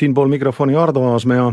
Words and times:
siinpool 0.00 0.28
mikrofoni 0.32 0.76
Ardo 0.76 1.02
Aasmäe 1.12 1.52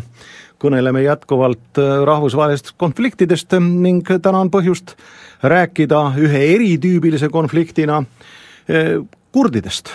kõneleme 0.61 1.03
jätkuvalt 1.03 1.79
äh, 1.81 2.01
rahvusvahelistest 2.07 2.77
konfliktidest 2.81 3.53
ning 3.61 4.07
täna 4.07 4.41
on 4.41 4.51
põhjust 4.53 4.95
rääkida 5.43 6.01
ühe 6.17 6.43
eritüübilise 6.55 7.29
konfliktina 7.29 8.01
äh, 8.01 8.97
kurdidest. 9.31 9.91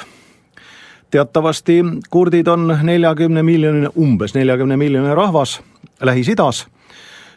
teatavasti 1.11 1.83
kurdid 2.11 2.47
on 2.47 2.79
neljakümne 2.83 3.43
miljoni, 3.43 3.89
umbes 3.97 4.35
neljakümne 4.35 4.77
miljoni 4.77 5.15
rahvas 5.15 5.61
Lähis-Idas. 6.01 6.67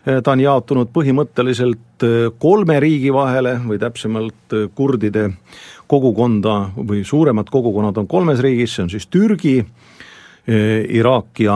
Äh, 0.07 0.21
ta 0.23 0.31
on 0.31 0.43
jaotunud 0.43 0.91
põhimõtteliselt 0.93 2.05
kolme 2.39 2.79
riigi 2.79 3.13
vahele 3.13 3.57
või 3.65 3.79
täpsemalt 3.81 4.55
kurdide 4.75 5.29
kogukonda 5.87 6.57
või 6.75 7.03
suuremad 7.05 7.49
kogukonnad 7.51 7.97
on 7.97 8.07
kolmes 8.07 8.41
riigis, 8.43 8.75
see 8.75 8.83
on 8.83 8.91
siis 8.91 9.07
Türgi, 9.07 9.59
Iraak 10.45 11.39
ja 11.41 11.55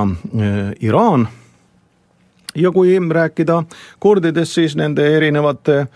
Iraan 0.82 1.28
ja 2.56 2.72
kui 2.72 3.00
rääkida 3.10 3.64
kurdidest, 4.00 4.52
siis 4.52 4.76
nende 4.76 5.06
erinevate 5.16 5.88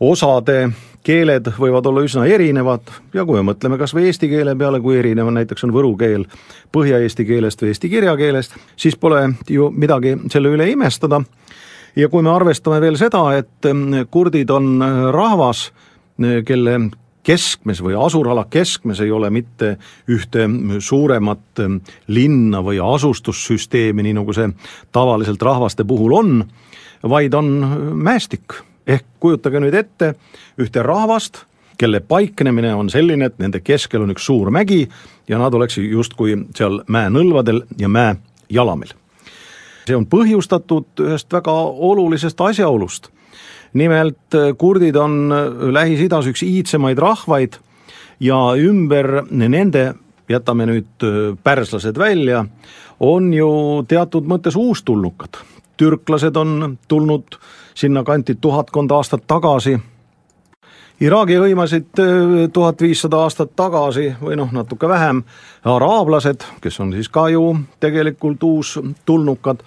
osade 0.00 0.70
keeled 1.04 1.48
võivad 1.58 1.86
olla 1.86 2.04
üsna 2.04 2.26
erinevad 2.28 2.90
ja 3.14 3.24
kui 3.24 3.38
me 3.40 3.52
mõtleme 3.52 3.78
kas 3.80 3.94
või 3.96 4.08
eesti 4.10 4.28
keele 4.28 4.54
peale, 4.56 4.80
kui 4.80 4.98
erinev 5.00 5.30
näiteks 5.32 5.64
on 5.64 5.72
võru 5.72 5.94
keel 6.00 6.26
põhja-eesti 6.72 7.24
keelest 7.28 7.62
või 7.62 7.72
eesti 7.72 7.88
kirjakeelest, 7.92 8.56
siis 8.76 8.96
pole 9.00 9.22
ju 9.48 9.70
midagi 9.70 10.16
selle 10.32 10.52
üle 10.52 10.68
imestada. 10.72 11.22
Ja 11.96 12.08
kui 12.08 12.22
me 12.22 12.30
arvestame 12.30 12.80
veel 12.80 12.98
seda, 13.00 13.22
et 13.38 13.70
kurdid 14.10 14.50
on 14.50 14.82
rahvas, 15.12 15.70
kelle 16.46 16.78
keskmes 17.26 17.82
või 17.84 17.96
asurala 17.98 18.46
keskmes 18.50 19.00
ei 19.04 19.10
ole 19.12 19.30
mitte 19.30 19.74
ühte 20.10 20.46
suuremat 20.80 21.62
linna 22.08 22.62
või 22.64 22.80
asustussüsteemi, 22.84 24.04
nii 24.06 24.16
nagu 24.20 24.34
see 24.36 24.48
tavaliselt 24.92 25.42
rahvaste 25.42 25.84
puhul 25.84 26.16
on, 26.16 26.42
vaid 27.02 27.34
on 27.34 27.52
mäestik. 27.94 28.62
ehk 28.86 29.04
kujutage 29.20 29.60
nüüd 29.60 29.74
ette 29.74 30.14
ühte 30.58 30.82
rahvast, 30.82 31.44
kelle 31.78 32.00
paiknemine 32.00 32.74
on 32.74 32.90
selline, 32.90 33.26
et 33.26 33.38
nende 33.38 33.60
keskel 33.60 34.02
on 34.02 34.10
üks 34.10 34.24
suur 34.26 34.50
mägi 34.50 34.88
ja 35.28 35.38
nad 35.38 35.54
oleksid 35.54 35.84
justkui 35.84 36.34
seal 36.56 36.82
mäenõlvadel 36.88 37.62
ja 37.78 37.88
mäejalamil. 37.88 38.92
See 39.90 39.98
on 39.98 40.06
põhjustatud 40.06 41.02
ühest 41.02 41.32
väga 41.34 41.52
olulisest 41.90 42.40
asjaolust 42.40 43.10
nimelt 43.72 44.34
äh, 44.34 44.56
kurdid 44.58 44.96
on 44.96 45.32
äh, 45.32 45.72
Lähis-Idas 45.72 46.28
üks 46.30 46.42
iidsemaid 46.46 46.98
rahvaid 46.98 47.58
ja 48.20 48.38
ümber 48.58 49.22
nende, 49.30 49.94
jätame 50.30 50.66
nüüd 50.70 51.06
äh, 51.06 51.20
pärslased 51.44 51.98
välja, 51.98 52.44
on 53.00 53.32
ju 53.34 53.50
teatud 53.88 54.28
mõttes 54.28 54.58
uustulnukad. 54.58 55.42
türklased 55.80 56.36
on 56.36 56.78
tulnud 56.88 57.38
sinnakanti 57.74 58.34
tuhatkond 58.40 58.90
aastat 58.90 59.22
tagasi, 59.26 59.78
Iraagi 61.00 61.38
hõimasid 61.40 61.96
tuhat 62.52 62.82
viissada 62.84 63.22
aastat 63.24 63.54
tagasi 63.56 64.10
või 64.20 64.34
noh, 64.36 64.50
natuke 64.52 64.88
vähem, 64.88 65.22
araablased, 65.64 66.44
kes 66.60 66.76
on 66.84 66.92
siis 66.92 67.08
ka 67.08 67.30
ju 67.32 67.54
tegelikult 67.80 68.42
uustulnukad 68.44 69.64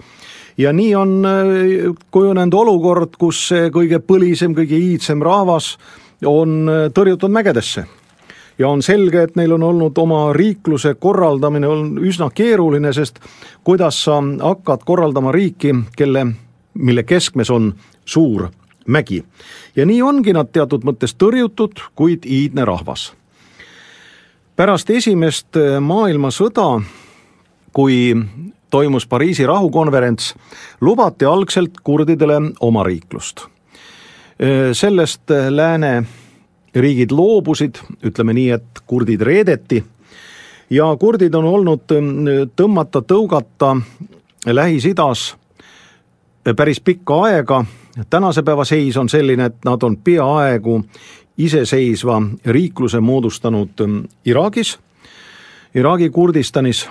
ja 0.58 0.74
nii 0.74 0.96
on 0.96 1.26
äh, 1.26 1.96
kujunenud 2.12 2.54
olukord, 2.54 3.18
kus 3.18 3.48
see 3.50 3.70
kõige 3.74 4.00
põlisem, 4.06 4.54
kõige 4.54 4.78
iidsem 4.78 5.22
rahvas 5.26 5.74
on 6.26 6.70
äh, 6.70 6.88
tõrjutud 6.94 7.34
mägedesse. 7.34 7.86
ja 8.58 8.70
on 8.70 8.82
selge, 8.82 9.24
et 9.24 9.36
neil 9.36 9.52
on 9.52 9.64
olnud 9.64 9.98
oma 9.98 10.34
riikluse 10.34 10.94
korraldamine 10.94 11.68
on 11.68 11.98
üsna 11.98 12.30
keeruline, 12.30 12.94
sest 12.94 13.20
kuidas 13.64 14.04
sa 14.04 14.22
hakkad 14.22 14.86
korraldama 14.86 15.32
riiki, 15.32 15.74
kelle, 15.98 16.28
mille 16.74 17.04
keskmes 17.04 17.50
on 17.50 17.74
suur 18.06 18.52
mägi. 18.86 19.24
ja 19.76 19.86
nii 19.86 20.02
ongi 20.02 20.34
nad 20.34 20.52
teatud 20.52 20.84
mõttes 20.84 21.16
tõrjutud, 21.16 21.80
kuid 21.96 22.26
iidne 22.26 22.66
rahvas. 22.66 23.14
pärast 24.56 24.90
esimest 24.90 25.58
äh, 25.58 25.80
maailmasõda, 25.80 26.82
kui 27.74 28.16
toimus 28.70 29.08
Pariisi 29.08 29.46
rahukonverents, 29.46 30.36
lubati 30.82 31.26
algselt 31.26 31.80
kurdidele 31.84 32.42
omariiklust. 32.60 33.48
sellest 34.74 35.30
lääne 35.50 36.04
riigid 36.76 37.12
loobusid, 37.12 37.78
ütleme 38.04 38.34
nii, 38.34 38.50
et 38.50 38.82
kurdid 38.88 39.22
reedeti 39.22 39.84
ja 40.70 40.90
kurdid 41.00 41.34
on 41.34 41.46
olnud 41.46 41.94
tõmmata-tõugata 42.58 43.76
Lähis-Idas 44.46 45.36
päris 46.56 46.82
pikka 46.82 47.22
aega, 47.24 47.64
tänase 48.10 48.44
päeva 48.44 48.66
seis 48.66 48.98
on 48.98 49.10
selline, 49.10 49.46
et 49.46 49.66
nad 49.66 49.84
on 49.84 49.98
peaaegu 49.98 50.82
iseseisva 51.38 52.22
riikluse 52.46 53.00
moodustanud 53.00 53.70
Iraagis, 54.26 54.80
Iraagi 55.76 56.10
Kurdistanis 56.10 56.90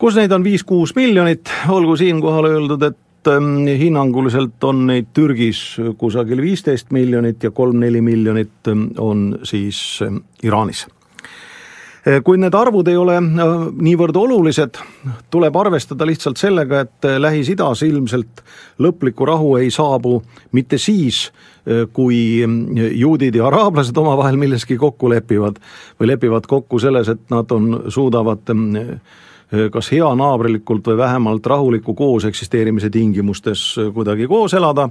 kus 0.00 0.16
neid 0.16 0.32
on 0.32 0.44
viis-kuus 0.44 0.94
miljonit, 0.96 1.50
olgu 1.68 1.96
siinkohal 2.00 2.48
öeldud, 2.48 2.82
et 2.88 3.28
ähm, 3.28 3.66
hinnanguliselt 3.66 4.64
on 4.64 4.86
neid 4.88 5.10
Türgis 5.14 5.76
kusagil 5.98 6.40
viisteist 6.40 6.90
miljonit 6.96 7.44
ja 7.44 7.50
kolm-neli 7.50 8.00
miljonit 8.00 8.72
ähm, 8.72 8.88
on 8.98 9.38
siis 9.44 10.00
Iraanis 10.42 10.86
äh, 12.06 12.20
kuid 12.24 12.42
need 12.42 12.54
arvud 12.54 12.88
ei 12.88 12.96
ole 12.96 13.16
äh, 13.18 13.54
niivõrd 13.82 14.16
olulised, 14.16 14.80
tuleb 15.30 15.56
arvestada 15.56 16.08
lihtsalt 16.08 16.40
sellega, 16.40 16.84
et 16.86 17.08
äh, 17.08 17.18
Lähis-Idas 17.20 17.84
ilmselt 17.86 18.44
lõplikku 18.78 19.28
rahu 19.28 19.56
ei 19.60 19.70
saabu 19.70 20.20
mitte 20.52 20.78
siis, 20.78 21.30
kui 21.92 22.40
juudid 22.96 23.34
ja 23.36 23.44
araablased 23.46 23.98
omavahel 24.00 24.38
milleski 24.40 24.78
kokku 24.80 25.10
lepivad 25.12 25.58
või 26.00 26.08
lepivad 26.08 26.48
kokku 26.48 26.80
selles, 26.80 27.10
et 27.12 27.20
nad 27.30 27.52
on, 27.52 27.66
suudavad 27.92 28.48
Äh, 29.50 29.66
kas 29.72 29.90
heanaabrilikult 29.90 30.86
või 30.86 30.96
vähemalt 31.00 31.46
rahuliku 31.46 31.94
koos 31.98 32.24
eksisteerimise 32.24 32.90
tingimustes 32.90 33.62
äh, 33.78 33.88
kuidagi 33.94 34.28
koos 34.30 34.54
elada, 34.54 34.88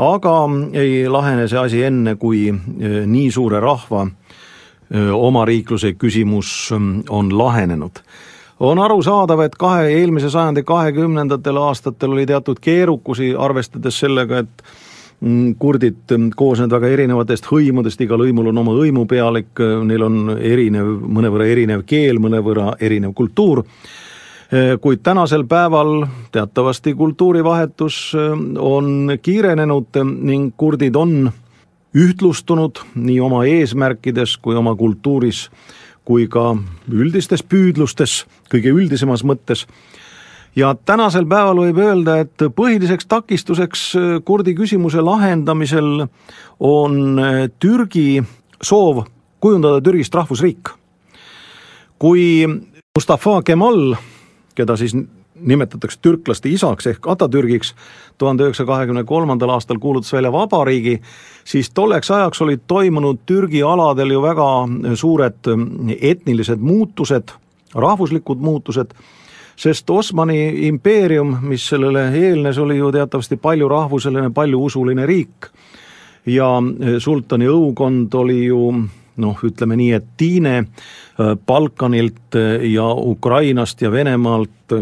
aga 0.00 0.36
ei 0.72 1.04
lahene 1.08 1.44
see 1.48 1.60
asi 1.60 1.82
enne, 1.84 2.16
kui 2.16 2.46
äh, 2.48 3.02
nii 3.04 3.28
suure 3.34 3.60
rahva 3.60 4.06
omariikluse 5.14 5.94
küsimus 5.98 6.70
on 7.08 7.38
lahenenud. 7.38 8.02
On 8.60 8.78
arusaadav, 8.78 9.40
et 9.40 9.56
kahe, 9.58 9.88
eelmise 9.90 10.30
sajandi 10.30 10.62
kahekümnendatel 10.62 11.56
aastatel 11.58 12.14
oli 12.14 12.26
teatud 12.26 12.60
keerukusi, 12.62 13.32
arvestades 13.38 13.98
sellega, 14.04 14.44
et 14.44 14.62
Mm, 15.24 15.54
kurdid 15.58 16.10
mm, 16.10 16.32
koosnevad 16.36 16.74
väga 16.74 16.88
erinevatest 16.92 17.46
hõimudest, 17.48 18.00
igal 18.04 18.20
hõimul 18.20 18.50
on 18.50 18.58
oma 18.60 18.74
hõimupealik, 18.76 19.60
neil 19.86 20.02
on 20.04 20.34
erinev, 20.36 20.90
mõnevõrra 21.16 21.46
erinev 21.48 21.84
keel, 21.88 22.18
mõnevõrra 22.20 22.74
erinev 22.82 23.14
kultuur, 23.16 23.62
kuid 24.84 25.00
tänasel 25.02 25.46
päeval 25.48 26.04
teatavasti 26.34 26.92
kultuurivahetus 26.94 27.96
on 28.60 29.14
kiirenenud 29.22 29.96
ning 30.28 30.52
kurdid 30.60 30.98
on 31.00 31.30
ühtlustunud 31.94 32.82
nii 32.94 33.20
oma 33.22 33.44
eesmärkides 33.46 34.36
kui 34.42 34.56
oma 34.58 34.74
kultuuris 34.74 35.48
kui 36.04 36.26
ka 36.28 36.52
üldistes 36.92 37.42
püüdlustes, 37.42 38.24
kõige 38.52 38.74
üldisemas 38.74 39.24
mõttes 39.24 39.64
ja 40.56 40.74
tänasel 40.86 41.26
päeval 41.28 41.62
võib 41.64 41.80
öelda, 41.82 42.18
et 42.24 42.46
põhiliseks 42.56 43.08
takistuseks 43.10 43.84
äh, 43.98 44.12
kurdi 44.24 44.54
küsimuse 44.56 45.02
lahendamisel 45.02 46.06
on 46.60 47.18
äh, 47.18 47.40
Türgi 47.58 48.22
soov 48.62 49.04
kujundada 49.40 49.82
Türgist 49.84 50.14
rahvusriik. 50.14 50.70
kui 51.98 52.46
Mustafa 52.96 53.42
Kemal, 53.42 53.94
keda 54.54 54.76
siis 54.76 54.94
nimetatakse 55.40 55.98
türklaste 56.02 56.48
isaks 56.48 56.86
ehk 56.86 57.08
Atatürgiks, 57.08 57.74
tuhande 58.18 58.44
üheksasaja 58.44 58.66
kahekümne 58.66 59.04
kolmandal 59.04 59.54
aastal 59.56 59.78
kuulutas 59.82 60.12
välja 60.12 60.32
vabariigi, 60.32 61.00
siis 61.44 61.70
tolleks 61.70 62.10
ajaks 62.10 62.42
olid 62.42 62.62
toimunud 62.66 63.18
Türgi 63.26 63.62
aladel 63.62 64.14
ju 64.14 64.22
väga 64.22 64.48
suured 64.94 65.50
etnilised 66.00 66.62
muutused, 66.62 67.34
rahvuslikud 67.74 68.38
muutused 68.38 68.94
sest 69.56 69.90
Osmani 69.90 70.66
impeerium, 70.68 71.36
mis 71.42 71.66
sellele 71.68 72.08
eelnes, 72.18 72.58
oli 72.58 72.78
ju 72.78 72.90
teatavasti 72.92 73.36
paljurahvuseline, 73.36 74.30
paljuusuline 74.30 75.06
riik. 75.06 75.50
ja 76.26 76.46
e, 76.80 77.00
sultani 77.00 77.44
õukond 77.52 78.14
oli 78.16 78.46
ju 78.46 78.60
noh, 79.16 79.38
ütleme 79.46 79.76
nii, 79.78 79.92
et 79.96 80.06
tiine 80.16 80.56
e, 80.58 80.66
Balkanilt 81.46 82.36
e, 82.38 82.44
ja 82.72 82.86
Ukrainast 82.94 83.82
ja 83.82 83.92
Venemaalt 83.92 84.74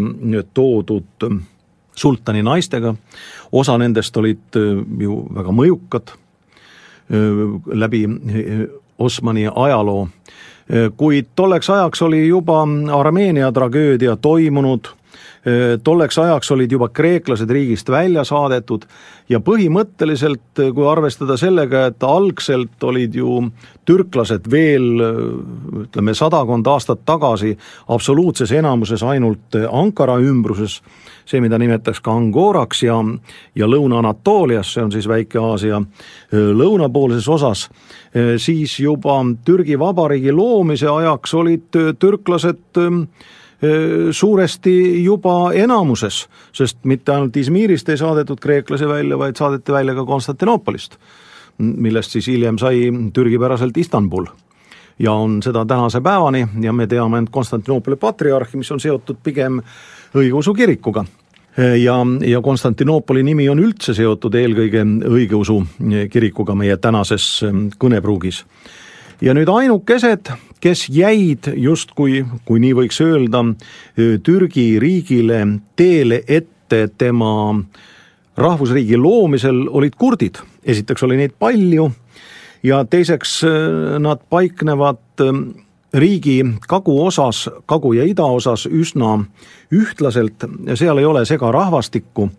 toodud 0.55 1.29
sultani 1.97 2.43
naistega, 2.43 2.95
osa 3.53 3.77
nendest 3.79 4.17
olid 4.17 4.57
ju 5.03 5.17
väga 5.35 5.53
mõjukad, 5.53 6.15
läbi 7.75 8.07
Osmani 8.99 9.45
ajaloo. 9.51 10.07
kuid 10.97 11.27
tolleks 11.37 11.71
ajaks 11.71 12.03
oli 12.03 12.23
juba 12.29 12.63
Armeenia 12.97 13.53
tragöödia 13.53 14.17
toimunud 14.17 14.89
tolleks 15.85 16.19
ajaks 16.23 16.51
olid 16.55 16.73
juba 16.73 16.89
kreeklased 16.95 17.51
riigist 17.51 17.89
välja 17.91 18.23
saadetud 18.25 18.85
ja 19.29 19.41
põhimõtteliselt, 19.43 20.61
kui 20.75 20.87
arvestada 20.89 21.37
sellega, 21.41 21.87
et 21.91 22.05
algselt 22.07 22.85
olid 22.87 23.15
ju 23.17 23.41
türklased 23.89 24.47
veel 24.51 25.03
ütleme, 25.83 26.15
sadakond 26.15 26.67
aastat 26.71 27.03
tagasi 27.09 27.57
absoluutses 27.91 28.53
enamuses 28.55 29.03
ainult 29.03 29.59
Ankara 29.71 30.19
ümbruses, 30.23 30.79
see, 31.27 31.41
mida 31.43 31.59
nimetatakse 31.59 32.03
ka 32.05 32.15
Angoraks 32.15 32.85
ja, 32.87 32.99
ja 33.59 33.69
Lõuna-Anatoolias, 33.71 34.75
see 34.75 34.87
on 34.87 34.95
siis 34.95 35.09
Väike-Aasia 35.11 35.83
lõunapoolses 36.33 37.29
osas, 37.29 37.69
siis 38.43 38.79
juba 38.81 39.19
Türgi 39.45 39.79
Vabariigi 39.79 40.33
loomise 40.35 40.91
ajaks 40.91 41.35
olid 41.35 41.81
türklased 41.99 42.83
suuresti 44.11 45.05
juba 45.05 45.53
enamuses, 45.55 46.25
sest 46.53 46.81
mitte 46.83 47.13
ainult 47.15 47.37
Izmirist 47.37 47.89
ei 47.89 48.01
saadetud 48.01 48.41
kreeklasi 48.43 48.89
välja, 48.89 49.19
vaid 49.19 49.39
saadeti 49.39 49.73
välja 49.73 49.95
ka 49.95 50.05
Konstantinoopolist, 50.05 50.97
millest 51.59 52.17
siis 52.17 52.27
hiljem 52.27 52.59
sai 52.59 52.89
türgipäraselt 53.15 53.77
Istanbul 53.77 54.27
ja 54.99 55.13
on 55.13 55.43
seda 55.43 55.65
tänase 55.67 56.01
päevani 56.01 56.47
ja 56.61 56.73
me 56.73 56.87
teame 56.87 57.17
ainult 57.17 57.31
Konstantinoopoli 57.31 57.97
patriarhi, 57.97 58.57
mis 58.57 58.71
on 58.73 58.81
seotud 58.81 59.17
pigem 59.23 59.61
õigeusu 60.15 60.55
kirikuga. 60.55 61.05
ja, 61.83 61.97
ja 62.27 62.41
Konstantinoopoli 62.41 63.23
nimi 63.23 63.49
on 63.49 63.59
üldse 63.59 63.95
seotud 63.95 64.35
eelkõige 64.35 64.85
õigeusu 65.09 65.63
kirikuga 66.11 66.55
meie 66.55 66.77
tänases 66.77 67.45
kõnepruugis. 67.79 68.45
Ja 69.23 69.35
nüüd 69.35 69.51
ainukesed, 69.51 70.33
kes 70.63 70.87
jäid 70.91 71.47
justkui, 71.59 72.25
kui 72.47 72.63
nii 72.63 72.75
võiks 72.75 72.99
öelda, 73.05 73.45
Türgi 74.27 74.67
riigile 74.83 75.43
teele 75.79 76.23
ette 76.27 76.89
tema 76.99 77.55
rahvusriigi 78.37 78.97
loomisel, 78.97 79.67
olid 79.71 79.95
kurdid. 79.99 80.41
esiteks 80.65 81.03
oli 81.03 81.17
neid 81.17 81.35
palju 81.39 81.91
ja 82.63 82.85
teiseks 82.85 83.43
nad 83.99 84.21
paiknevad 84.31 85.23
riigi 85.95 86.45
kaguosas, 86.69 87.49
kagu- 87.67 87.95
ja 87.95 88.05
idaosas 88.05 88.67
üsna 88.67 89.25
ühtlaselt, 89.73 90.47
seal 90.75 90.99
ei 90.99 91.05
ole 91.05 91.25
segarahvastikku 91.25 92.31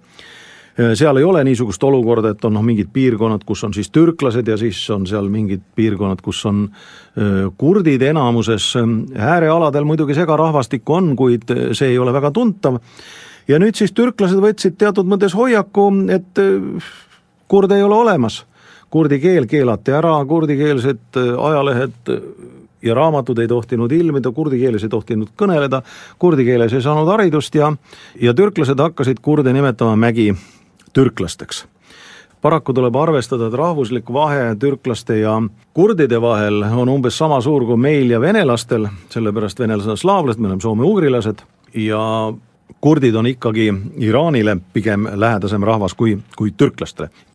seal 0.94 1.18
ei 1.18 1.24
ole 1.24 1.44
niisugust 1.44 1.84
olukorda, 1.84 2.34
et 2.34 2.46
on 2.46 2.56
noh, 2.58 2.64
mingid 2.66 2.90
piirkonnad, 2.94 3.44
kus 3.46 3.64
on 3.64 3.74
siis 3.74 3.92
türklased 3.94 4.48
ja 4.48 4.58
siis 4.58 4.80
on 4.90 5.06
seal 5.08 5.30
mingid 5.30 5.62
piirkonnad, 5.76 6.22
kus 6.26 6.46
on 6.50 6.64
äh, 6.66 7.52
kurdid 7.58 8.02
enamuses, 8.02 8.74
äärealadel 9.18 9.86
muidugi 9.86 10.18
segarahvastikku 10.18 10.98
on, 10.98 11.12
kuid 11.20 11.54
äh, 11.54 11.68
see 11.78 11.94
ei 11.94 12.00
ole 12.02 12.14
väga 12.14 12.32
tuntav. 12.32 12.80
ja 13.48 13.60
nüüd 13.60 13.76
siis 13.78 13.92
türklased 13.92 14.40
võtsid 14.42 14.80
teatud 14.80 15.06
mõttes 15.06 15.36
hoiaku, 15.38 15.92
et 16.10 16.42
kurde 17.48 17.78
ei 17.78 17.84
ole 17.84 17.96
olemas. 17.96 18.46
Kurdi 18.90 19.18
keel 19.20 19.48
keelati 19.50 19.92
ära, 19.92 20.14
kurdikeelsed 20.26 21.18
ajalehed 21.18 22.12
ja 22.84 22.96
raamatud 22.96 23.38
ei 23.40 23.48
tohtinud 23.48 23.92
ilmida, 23.92 24.32
kurdi 24.32 24.60
keeles 24.60 24.84
ei 24.84 24.90
tohtinud 24.90 25.34
kõneleda, 25.40 25.82
kurdi 26.20 26.46
keeles 26.46 26.74
ei 26.74 26.82
saanud 26.82 27.10
haridust 27.10 27.56
ja, 27.56 27.72
ja 28.22 28.34
türklased 28.34 28.80
hakkasid 28.80 29.22
kurde 29.22 29.54
nimetama 29.54 29.96
mägi 29.96 30.34
türklasteks. 30.94 31.66
paraku 32.42 32.74
tuleb 32.74 32.96
arvestada, 32.96 33.48
et 33.48 33.54
rahvuslik 33.54 34.10
vahe 34.14 34.56
türklaste 34.60 35.18
ja 35.18 35.42
kurdide 35.74 36.22
vahel 36.22 36.64
on 36.64 36.90
umbes 36.90 37.18
sama 37.18 37.42
suur 37.42 37.66
kui 37.66 37.78
meil 37.78 38.10
ja 38.12 38.20
venelastel, 38.22 38.88
sellepärast 39.10 39.60
venelased 39.60 39.90
on 39.90 39.98
slaavlased, 39.98 40.40
me 40.40 40.48
oleme 40.48 40.62
soome-ugrilased 40.62 41.46
ja 41.74 42.34
kurdid 42.82 43.16
on 43.16 43.28
ikkagi 43.28 43.74
Iraanile 43.98 44.58
pigem 44.74 45.08
lähedasem 45.16 45.64
rahvas 45.64 45.94
kui, 45.94 46.18
kui 46.36 46.52
türklastele. 46.52 47.10